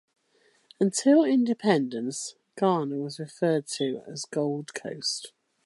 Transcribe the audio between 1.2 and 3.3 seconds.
independence, Ghana was